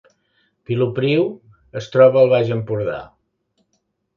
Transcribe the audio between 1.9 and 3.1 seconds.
troba al Baix Empordà